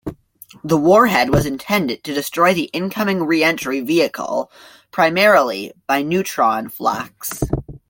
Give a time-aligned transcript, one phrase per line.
[0.63, 4.51] The warhead was intended to destroy the incoming reentry vehicle
[4.89, 7.43] primarily by neutron flux.